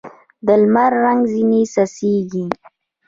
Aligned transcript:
د 0.45 0.47
لمر 0.61 0.91
رنګ 1.05 1.21
ځیني 1.31 1.61
څڅېږي 1.73 2.45